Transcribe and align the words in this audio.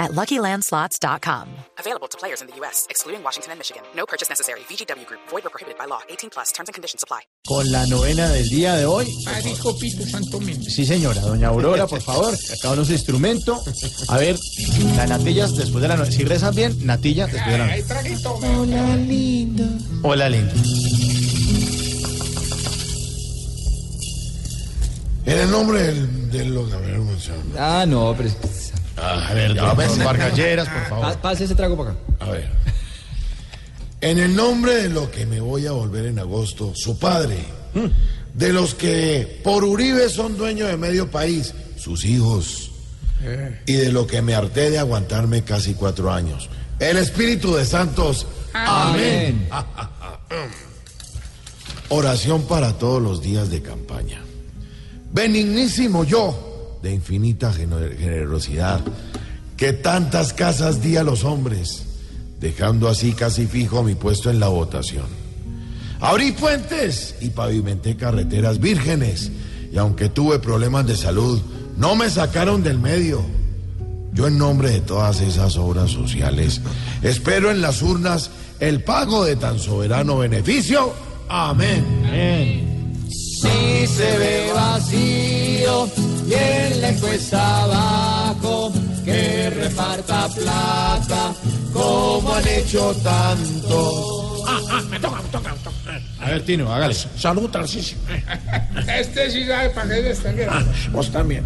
at 0.00 0.10
LuckyLandSlots.com. 0.12 1.48
Available 1.78 2.08
to 2.08 2.18
players 2.18 2.40
in 2.40 2.48
the 2.48 2.56
U.S., 2.56 2.86
excluding 2.90 3.22
Washington 3.22 3.52
and 3.52 3.58
Michigan. 3.60 3.82
No 3.94 4.06
purchase 4.06 4.28
necessary. 4.28 4.60
VGW 4.60 5.06
Group. 5.06 5.20
Void 5.28 5.46
or 5.46 5.50
prohibited 5.50 5.78
by 5.78 5.84
law. 5.84 6.00
18 6.08 6.30
plus. 6.30 6.50
Terms 6.52 6.68
and 6.68 6.74
conditions 6.74 7.04
apply. 7.04 7.20
Con 7.46 7.70
la 7.70 7.86
novena 7.86 8.28
del 8.28 8.48
día 8.48 8.74
de 8.76 8.86
hoy. 8.86 9.06
Marico 9.24 9.78
Pito 9.78 10.04
Santo 10.06 10.40
Méndez. 10.40 10.74
Sí, 10.74 10.84
señora. 10.84 11.20
Doña 11.20 11.48
Aurora, 11.48 11.86
por 11.86 12.00
favor. 12.02 12.34
Cada 12.62 12.74
uno 12.74 12.84
su 12.84 12.92
instrumento. 12.92 13.62
A 14.08 14.18
ver, 14.18 14.36
las 14.96 15.08
natillas 15.08 15.54
después 15.56 15.82
de 15.82 15.88
la 15.88 15.96
novena. 15.96 16.12
Si 16.12 16.24
rezan 16.24 16.54
bien, 16.54 16.86
natilla 16.86 17.26
después 17.26 17.46
de 17.46 17.58
la 17.58 17.66
novena. 17.66 18.28
Hola, 18.56 18.96
linda. 18.96 19.64
Hola, 20.02 20.28
linda. 20.28 20.54
En 25.26 25.38
el 25.38 25.50
nombre 25.50 25.82
del, 25.82 26.30
de 26.30 26.44
los... 26.46 26.72
A 26.72 26.78
ver, 26.78 26.98
un 26.98 27.20
segundo. 27.20 27.56
Ah, 27.58 27.84
no, 27.86 28.14
pero. 28.16 28.30
A 29.02 29.32
ver, 29.34 29.54
don 29.54 29.76
Vargalleras, 30.04 30.68
por 30.68 30.88
favor. 30.88 31.04
Pa- 31.14 31.20
Pase 31.22 31.44
ese 31.44 31.54
trago 31.54 31.76
para 31.76 31.90
acá. 31.90 31.98
A 32.20 32.30
ver. 32.30 32.48
En 34.02 34.18
el 34.18 34.34
nombre 34.34 34.74
de 34.76 34.88
lo 34.88 35.10
que 35.10 35.26
me 35.26 35.40
voy 35.40 35.66
a 35.66 35.72
volver 35.72 36.06
en 36.06 36.18
agosto, 36.18 36.72
su 36.74 36.98
padre, 36.98 37.38
de 38.34 38.52
los 38.52 38.74
que 38.74 39.40
por 39.44 39.64
Uribe 39.64 40.08
son 40.08 40.36
dueños 40.38 40.68
de 40.68 40.76
medio 40.76 41.10
país, 41.10 41.52
sus 41.78 42.04
hijos, 42.04 42.70
y 43.66 43.72
de 43.74 43.92
lo 43.92 44.06
que 44.06 44.22
me 44.22 44.34
harté 44.34 44.70
de 44.70 44.78
aguantarme 44.78 45.42
casi 45.44 45.74
cuatro 45.74 46.10
años. 46.12 46.48
El 46.78 46.96
Espíritu 46.96 47.54
de 47.54 47.66
Santos. 47.66 48.26
Amén. 48.54 49.48
Oración 51.90 52.42
para 52.44 52.72
todos 52.78 53.02
los 53.02 53.20
días 53.20 53.50
de 53.50 53.60
campaña. 53.62 54.22
Benignísimo 55.12 56.04
yo, 56.04 56.49
de 56.82 56.92
infinita 56.94 57.52
gener- 57.52 57.96
generosidad, 57.98 58.80
que 59.56 59.72
tantas 59.72 60.32
casas 60.32 60.82
di 60.82 60.96
a 60.96 61.02
los 61.02 61.24
hombres, 61.24 61.84
dejando 62.40 62.88
así 62.88 63.12
casi 63.12 63.46
fijo 63.46 63.82
mi 63.82 63.94
puesto 63.94 64.30
en 64.30 64.40
la 64.40 64.48
votación. 64.48 65.06
Abrí 66.00 66.32
puentes 66.32 67.14
y 67.20 67.28
pavimenté 67.28 67.96
carreteras 67.96 68.58
vírgenes, 68.58 69.30
y 69.70 69.76
aunque 69.76 70.08
tuve 70.08 70.38
problemas 70.38 70.86
de 70.86 70.96
salud, 70.96 71.40
no 71.76 71.94
me 71.94 72.08
sacaron 72.08 72.62
del 72.62 72.78
medio. 72.78 73.22
Yo 74.12 74.26
en 74.26 74.38
nombre 74.38 74.70
de 74.70 74.80
todas 74.80 75.20
esas 75.20 75.56
obras 75.56 75.90
sociales, 75.90 76.60
espero 77.02 77.50
en 77.50 77.60
las 77.60 77.80
urnas 77.82 78.30
el 78.58 78.82
pago 78.82 79.24
de 79.24 79.36
tan 79.36 79.58
soberano 79.58 80.18
beneficio. 80.18 80.92
Amén. 81.28 82.96
Si 83.08 83.86
se 83.86 84.18
ve 84.18 84.50
vacío 84.54 85.88
y 86.30 86.34
en 86.34 86.80
la 86.80 86.88
encuesta 86.90 87.64
abajo, 87.64 88.72
que 89.04 89.50
reparta 89.50 90.28
plata 90.28 91.34
como 91.72 92.34
han 92.34 92.46
hecho 92.46 92.94
tanto. 93.02 94.44
Ah, 94.46 94.60
ah, 94.70 94.82
me 94.88 95.00
toca, 95.00 95.22
me 95.22 95.28
toca, 95.28 95.52
me 95.52 95.58
toca. 95.58 96.00
A 96.20 96.30
ver, 96.30 96.44
Tino, 96.44 96.72
hágale. 96.72 96.94
Salud, 96.94 97.50
Tarcisio. 97.50 97.98
Este 98.86 99.30
sí 99.30 99.46
sabe 99.46 99.70
para 99.70 99.88
qué 99.88 100.00
es 100.00 100.06
extranjero. 100.06 100.52
Vos 100.92 101.10
también. 101.10 101.44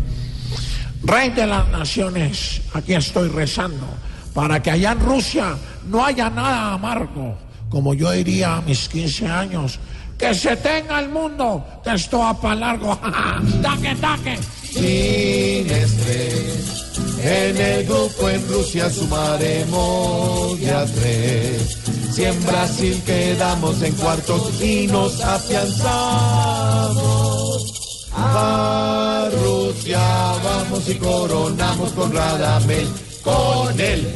Rey 1.03 1.31
de 1.31 1.47
las 1.47 1.69
naciones, 1.69 2.63
aquí 2.73 2.95
estoy 2.95 3.29
rezando 3.29 3.87
para 4.33 4.63
que 4.63 4.71
allá 4.71 4.93
en 4.93 5.01
Rusia 5.01 5.57
no 5.87 6.05
haya 6.05 6.29
nada 6.29 6.75
amargo. 6.75 7.39
Como 7.69 7.95
yo 7.95 8.11
diría 8.11 8.57
a 8.57 8.63
mis 8.63 8.89
15 8.89 9.29
años, 9.29 9.79
que 10.19 10.35
se 10.35 10.57
tenga 10.57 11.01
el 11.01 11.09
mundo, 11.09 11.65
que 11.83 11.95
esto 11.95 12.19
va 12.21 12.39
para 12.39 12.55
largo. 12.55 12.97
¡Taque, 13.63 13.95
taque! 13.97 14.39
Sin 14.85 15.65
estrés, 15.71 16.93
en 17.23 17.57
el 17.57 17.87
grupo 17.87 18.29
en 18.29 18.47
Rusia 18.47 18.91
sumaremos 18.91 20.61
ya 20.61 20.85
tres. 20.85 21.79
Si 22.13 22.23
en 22.23 22.45
Brasil 22.45 23.03
quedamos 23.07 23.81
en 23.81 23.95
cuartos 23.95 24.61
y 24.61 24.87
nos 24.87 25.23
afianzamos. 25.23 25.73
A 28.13 29.31
Rusia 29.33 30.03
vamos 30.45 30.87
y 30.87 30.97
coronamos 30.97 31.91
con 31.93 32.13
Radamel, 32.13 32.87
con 33.23 33.81
él. 33.81 34.07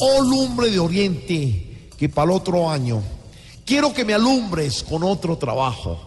Oh 0.00 0.22
lumbre 0.22 0.70
de 0.70 0.78
oriente, 0.78 1.90
que 1.98 2.08
para 2.08 2.30
el 2.30 2.38
otro 2.38 2.70
año 2.70 3.02
quiero 3.66 3.92
que 3.92 4.06
me 4.06 4.14
alumbres 4.14 4.82
con 4.82 5.02
otro 5.02 5.36
trabajo, 5.36 5.98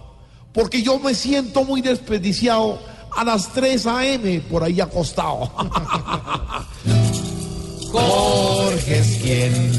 porque 0.53 0.81
yo 0.81 0.97
me 0.97 1.13
siento 1.13 1.63
muy 1.63 1.81
desperdiciado 1.81 2.97
a 3.16 3.24
las 3.24 3.52
3 3.53 3.86
a.m. 3.88 4.42
por 4.42 4.64
ahí 4.64 4.81
acostado. 4.81 5.52
Jorge 7.92 9.00
es 9.00 9.18
quien 9.22 9.72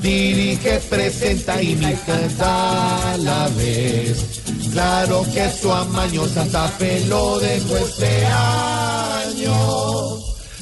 dirige, 0.00 0.80
presenta 0.88 1.62
y 1.62 1.74
me 1.76 1.94
canta 2.06 3.12
a 3.12 3.16
la 3.18 3.48
vez. 3.48 4.42
Claro 4.72 5.24
que 5.32 5.50
su 5.50 5.72
amaño 5.72 6.26
Santa 6.28 6.68
Fe 6.68 7.04
lo 7.06 7.38
dejó 7.40 7.76
este 7.76 8.24
año. 8.26 9.54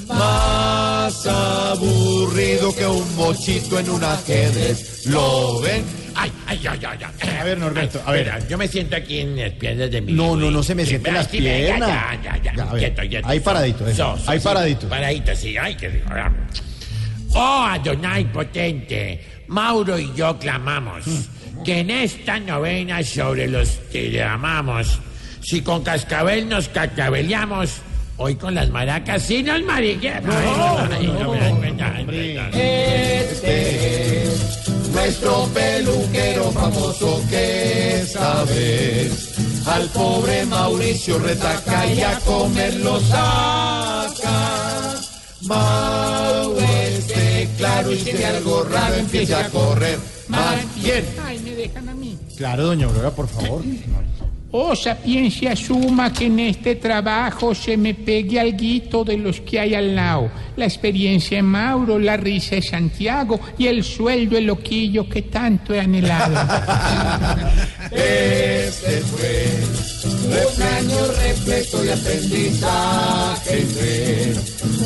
Más 0.09 1.27
aburrido 1.27 2.75
que 2.75 2.87
un 2.87 3.17
mochito 3.17 3.79
en 3.79 3.91
un 3.91 4.03
ajedrez. 4.03 5.07
¿Lo 5.07 5.61
ven? 5.61 5.85
Ay, 6.67 6.81
ay, 6.83 6.99
ay, 7.01 7.13
ay. 7.21 7.37
A 7.41 7.45
ver, 7.45 7.59
Norberto, 7.59 8.03
a 8.05 8.13
ver. 8.13 8.27
Espera, 8.29 8.49
yo 8.49 8.59
me 8.59 8.69
siento 8.69 8.97
aquí 8.97 9.21
en 9.21 9.39
las 9.39 9.53
piernas 9.53 9.91
de 9.91 10.01
mi 10.01 10.13
No, 10.13 10.37
no, 10.37 10.51
no 10.51 10.63
se 10.63 10.75
me 10.75 10.85
sienten 10.85 11.15
las 11.15 11.29
piernas. 11.29 11.89
Ya, 11.89 12.19
ya, 12.23 12.37
ya. 12.43 12.55
Ya, 12.55 12.63
a 12.65 12.73
ver, 12.73 12.95
Quieto, 12.95 13.29
ahí 13.29 13.41
paradito, 13.41 13.87
eso. 13.87 14.17
So, 14.17 14.25
so, 14.25 14.31
Ahí 14.31 14.39
sí, 14.39 14.45
paradito. 14.45 14.89
Paradito, 14.89 15.35
sí. 15.37 15.57
Ay, 15.57 15.75
qué 15.77 15.89
rico. 15.89 16.09
Oh, 17.35 17.67
Adonai 17.69 18.25
potente, 18.33 19.21
Mauro 19.49 19.99
y 19.99 20.13
yo 20.15 20.39
clamamos 20.39 21.05
que 21.65 21.81
en 21.81 21.91
esta 21.91 22.39
novena 22.41 23.03
sobre 23.03 23.49
los 23.49 23.69
que 23.93 24.23
amamos, 24.23 25.01
si 25.43 25.61
con 25.61 25.83
cascabel 25.83 26.49
nos 26.49 26.69
cascabeleamos, 26.69 27.83
hoy 28.17 28.35
con 28.37 28.55
las 28.55 28.71
maracas 28.71 29.23
sí 29.23 29.43
nos 29.43 29.63
mariquemos. 29.63 30.35
Este 32.55 34.23
es 34.23 34.68
nuestro 34.99 35.45
peluquero 35.55 36.51
famoso 36.51 37.23
que 37.31 38.01
esta 38.01 38.45
vez 38.45 39.65
al 39.67 39.89
pobre 39.91 40.45
Mauricio 40.47 41.19
retaca 41.19 41.87
y 41.87 42.01
a 42.01 42.19
comer 42.21 42.75
lo 42.81 42.99
saca. 43.01 44.37
Mau 45.43 46.57
este 46.59 47.49
claro 47.57 47.93
y 47.93 47.99
si 47.99 48.23
algo 48.25 48.65
raro 48.65 48.95
empieza 48.97 49.41
a 49.41 49.49
correr 49.51 49.99
más 50.27 50.75
bien. 50.75 51.05
Ay, 51.25 51.39
me 51.39 51.55
dejan 51.55 51.89
a 51.89 51.95
mí. 51.95 52.19
Claro, 52.37 52.67
doña 52.67 52.87
Aurora, 52.87 53.11
por 53.13 53.29
favor. 53.29 53.63
Oh, 54.51 54.75
sapiencia 54.75 55.55
suma 55.55 56.11
que 56.11 56.25
en 56.25 56.39
este 56.41 56.77
trabajo 56.77 57.55
se 57.55 57.77
me 57.77 57.93
pegue 57.93 58.41
alguito 58.41 59.05
de 59.05 59.19
los 59.19 59.43
que 59.43 59.61
hay 59.61 59.75
al 59.75 59.95
lado. 59.95 60.31
La 60.57 60.65
experiencia 60.65 61.39
en 61.39 61.45
Mauro, 61.45 61.99
la 61.99 62.17
risa 62.17 62.55
de 62.55 62.63
Santiago 62.63 63.39
y 63.59 63.67
el 63.67 63.85
sueldo 63.85 64.39
el 64.39 64.47
loquillo 64.47 65.07
que 65.07 65.21
tanto 65.23 65.75
he 65.75 65.81
anhelado. 65.81 66.35
Este 67.91 69.01
fue 69.01 69.47
un 70.25 70.63
año 70.63 70.99
repleto 71.25 71.83
de 71.83 71.93
aprendizaje. 71.93 73.67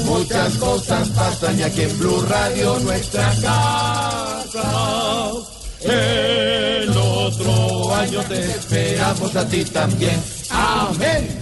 Muchas 0.05 0.57
cosas 0.57 1.09
pasan 1.11 1.59
y 1.59 1.63
aquí 1.63 1.83
en 1.83 1.99
Blue 1.99 2.25
Radio 2.29 2.79
nuestra 2.81 3.33
casa. 3.41 4.73
El 5.85 6.52
otro 8.03 8.21
año 8.21 8.29
te 8.29 8.51
esperamos 8.51 9.37
a 9.37 9.47
ti 9.49 9.65
también. 9.65 10.21
Amén. 10.51 11.42